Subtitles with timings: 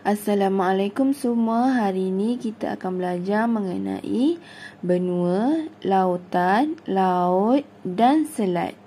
[0.00, 1.76] Assalamualaikum semua.
[1.76, 4.40] Hari ini kita akan belajar mengenai
[4.80, 8.80] benua, lautan, laut dan selat.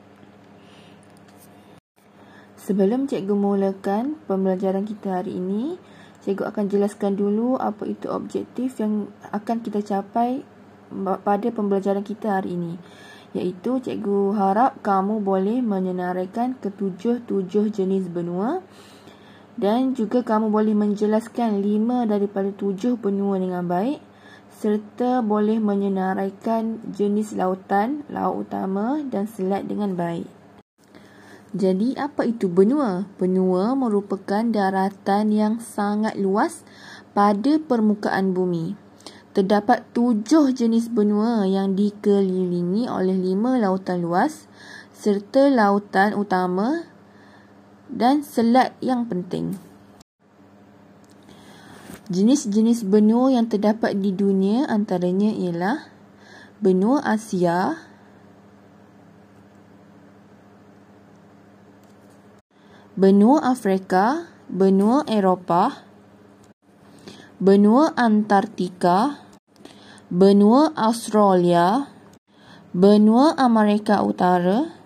[2.57, 5.77] Sebelum cikgu mulakan pembelajaran kita hari ini,
[6.25, 10.41] cikgu akan jelaskan dulu apa itu objektif yang akan kita capai
[11.21, 12.81] pada pembelajaran kita hari ini.
[13.37, 18.65] Iaitu cikgu harap kamu boleh menyenaraikan ketujuh-tujuh jenis benua
[19.57, 24.13] dan juga kamu boleh menjelaskan lima daripada tujuh benua dengan baik
[24.63, 30.23] serta boleh menyenaraikan jenis lautan, laut utama dan selat dengan baik.
[31.53, 33.05] Jadi apa itu benua?
[33.19, 36.65] Benua merupakan daratan yang sangat luas
[37.11, 38.73] pada permukaan bumi.
[39.35, 44.49] Terdapat tujuh jenis benua yang dikelilingi oleh lima lautan luas
[44.95, 46.87] serta lautan utama
[47.93, 49.57] dan selat yang penting.
[52.11, 55.87] Jenis-jenis benua yang terdapat di dunia antaranya ialah
[56.59, 57.79] benua Asia,
[62.99, 65.87] benua Afrika, benua Eropah,
[67.39, 69.23] benua Antartika,
[70.11, 71.87] benua Australia,
[72.75, 74.82] benua Amerika Utara,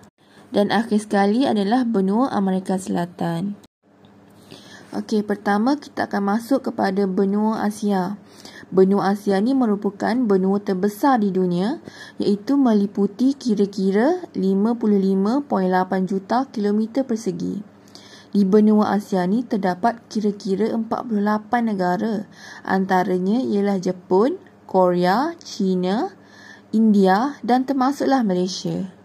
[0.52, 3.60] dan akhir sekali adalah benua Amerika Selatan.
[4.96, 8.16] Okey, pertama kita akan masuk kepada benua Asia.
[8.68, 11.80] Benua Asia ni merupakan benua terbesar di dunia
[12.20, 15.48] iaitu meliputi kira-kira 55.8
[16.04, 17.64] juta kilometer persegi.
[18.32, 21.14] Di benua Asia ni terdapat kira-kira 48
[21.64, 22.28] negara.
[22.64, 24.36] Antaranya ialah Jepun,
[24.68, 26.12] Korea, China,
[26.76, 28.97] India dan termasuklah Malaysia.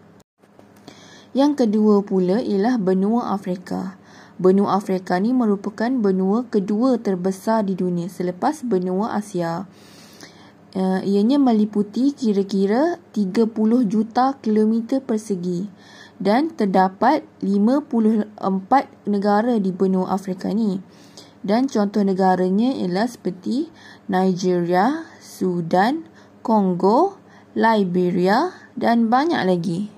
[1.33, 3.97] Yang kedua pula ialah benua Afrika.
[4.36, 9.64] Benua Afrika ni merupakan benua kedua terbesar di dunia selepas benua Asia.
[10.72, 13.53] Uh, ianya meliputi kira-kira 30
[13.88, 15.69] juta kilometer persegi
[16.16, 18.41] dan terdapat 54
[19.09, 20.81] negara di benua Afrika ni.
[21.44, 23.72] Dan contoh negaranya ialah seperti
[24.09, 26.04] Nigeria, Sudan,
[26.44, 27.16] Kongo,
[27.53, 29.91] Liberia dan banyak lagi.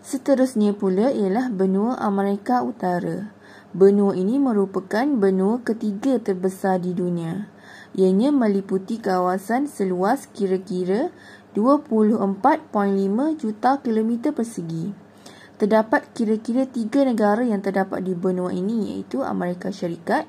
[0.00, 3.36] Seterusnya pula ialah benua Amerika Utara.
[3.76, 7.52] Benua ini merupakan benua ketiga terbesar di dunia.
[7.92, 11.12] Ianya meliputi kawasan seluas kira-kira
[11.52, 12.72] 24.5
[13.36, 14.96] juta kilometer persegi.
[15.60, 20.24] Terdapat kira-kira tiga negara yang terdapat di benua ini iaitu Amerika Syarikat,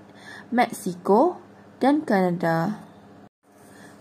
[0.51, 1.39] Meksiko
[1.79, 2.91] dan Kanada.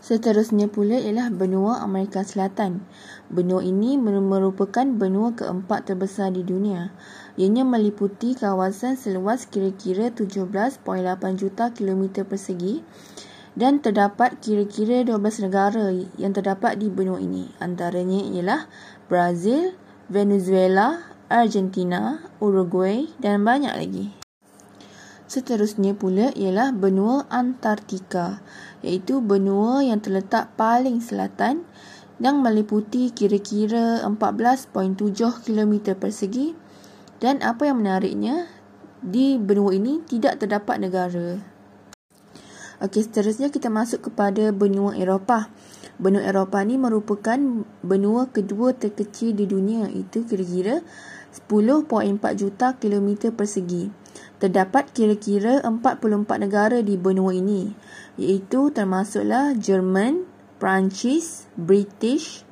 [0.00, 2.80] Seterusnya pula ialah benua Amerika Selatan.
[3.28, 6.96] Benua ini merupakan benua keempat terbesar di dunia.
[7.36, 10.80] Ianya meliputi kawasan seluas kira-kira 17.8
[11.36, 12.80] juta kilometer persegi
[13.52, 17.52] dan terdapat kira-kira 12 negara yang terdapat di benua ini.
[17.60, 18.72] Antaranya ialah
[19.04, 19.76] Brazil,
[20.08, 24.19] Venezuela, Argentina, Uruguay dan banyak lagi.
[25.30, 28.42] Seterusnya pula ialah benua Antartika
[28.82, 31.62] iaitu benua yang terletak paling selatan
[32.18, 34.98] yang meliputi kira-kira 14.7
[35.46, 36.58] km persegi
[37.22, 38.50] dan apa yang menariknya
[38.98, 41.38] di benua ini tidak terdapat negara.
[42.82, 45.46] Okey, seterusnya kita masuk kepada benua Eropah.
[46.02, 47.38] Benua Eropah ni merupakan
[47.86, 50.82] benua kedua terkecil di dunia itu kira-kira
[51.30, 53.99] 10.4 juta kilometer persegi.
[54.40, 57.76] Terdapat kira-kira 44 negara di benua ini,
[58.16, 60.24] iaitu termasuklah Jerman,
[60.56, 62.44] Perancis, British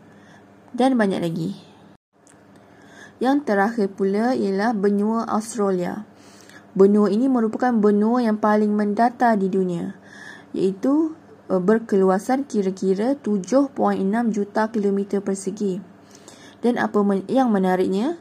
[0.76, 1.50] dan banyak lagi.
[3.18, 6.04] Yang terakhir pula ialah benua Australia.
[6.76, 9.98] Benua ini merupakan benua yang paling mendata di dunia,
[10.54, 11.16] iaitu
[11.50, 13.74] e, berkeluasan kira-kira 7.6
[14.30, 15.82] juta kilometer persegi.
[16.62, 18.20] Dan apa yang menariknya,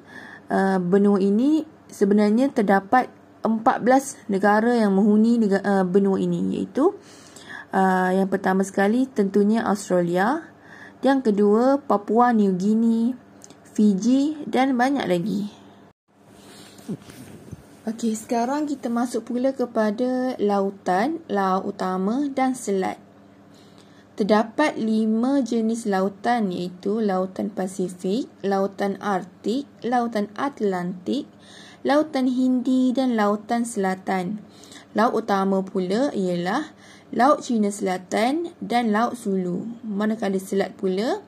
[0.50, 1.62] e, benua ini
[1.92, 3.17] sebenarnya terdapat
[3.48, 6.92] 14 negara yang menghuni negara, uh, benua ini iaitu
[7.72, 10.44] uh, yang pertama sekali tentunya Australia,
[11.02, 13.16] yang kedua Papua New Guinea,
[13.74, 15.42] Fiji dan banyak lagi.
[17.88, 23.00] Okey, sekarang kita masuk pula kepada lautan, laut utama dan selat.
[24.18, 31.30] Terdapat lima jenis lautan iaitu lautan Pasifik, lautan Arktik, lautan Atlantik,
[31.86, 34.42] Lautan Hindi dan Lautan Selatan.
[34.98, 36.74] Laut utama pula ialah
[37.14, 39.86] Laut Cina Selatan dan Laut Sulu.
[39.86, 41.22] Manakala selat pula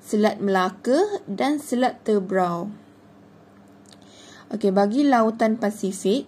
[0.00, 2.72] Selat Melaka dan Selat Tebrau.
[4.48, 6.24] Okey, bagi Lautan Pasifik,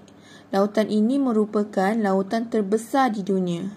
[0.52, 3.74] Lautan ini merupakan lautan terbesar di dunia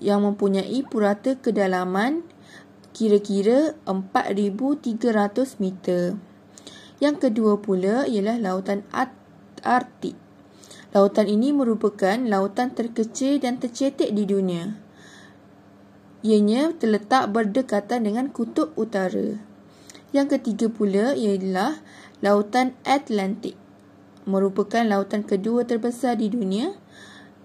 [0.00, 2.26] yang mempunyai purata kedalaman
[2.96, 6.16] kira-kira 4,300 meter.
[6.96, 8.80] Yang kedua pula ialah lautan
[9.60, 10.16] Arktik.
[10.96, 14.80] Lautan ini merupakan lautan terkecil dan tercetek di dunia.
[16.24, 19.36] Ianya terletak berdekatan dengan kutub utara.
[20.16, 21.84] Yang ketiga pula ialah
[22.24, 23.60] lautan Atlantik.
[24.24, 26.72] Merupakan lautan kedua terbesar di dunia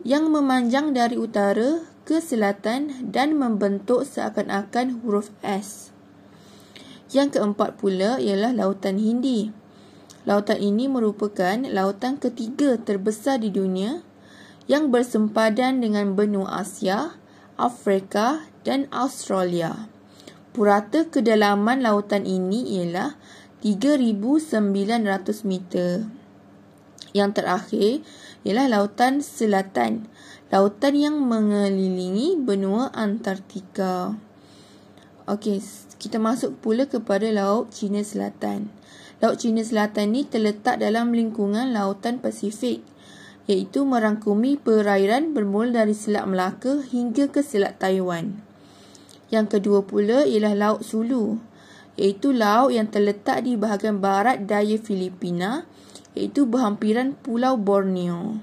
[0.07, 5.93] yang memanjang dari utara ke selatan dan membentuk seakan-akan huruf S.
[7.11, 9.51] Yang keempat pula ialah Lautan Hindi.
[10.23, 14.05] Lautan ini merupakan lautan ketiga terbesar di dunia
[14.69, 17.17] yang bersempadan dengan benua Asia,
[17.57, 19.89] Afrika dan Australia.
[20.53, 23.17] Purata kedalaman lautan ini ialah
[23.65, 26.05] 3,900 meter.
[27.11, 27.91] Yang terakhir
[28.47, 30.07] ialah Lautan Selatan
[30.51, 34.19] lautan yang mengelilingi benua Antartika.
[35.23, 35.63] Okey,
[36.01, 38.73] kita masuk pula kepada Laut Cina Selatan.
[39.21, 42.81] Laut Cina Selatan ni terletak dalam lingkungan Lautan Pasifik
[43.45, 48.41] iaitu merangkumi perairan bermula dari Selat Melaka hingga ke Selat Taiwan.
[49.29, 51.37] Yang kedua pula ialah Laut Sulu
[52.01, 55.69] iaitu laut yang terletak di bahagian barat daya Filipina
[56.17, 58.41] iaitu berhampiran Pulau Borneo.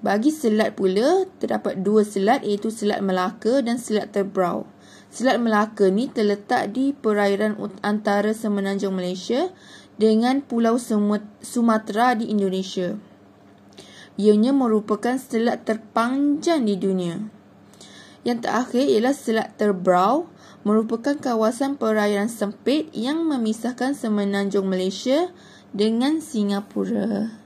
[0.00, 4.68] Bagi selat pula, terdapat dua selat iaitu Selat Melaka dan Selat Terbrau.
[5.14, 7.54] Selat Melaka ni terletak di perairan
[7.86, 9.54] antara semenanjung Malaysia
[9.94, 10.74] dengan Pulau
[11.38, 12.98] Sumatera di Indonesia.
[14.18, 17.22] Ianya merupakan selat terpanjang di dunia.
[18.26, 20.26] Yang terakhir ialah Selat Terbrau
[20.66, 25.30] merupakan kawasan perairan sempit yang memisahkan semenanjung Malaysia
[25.70, 27.38] dengan Singapura.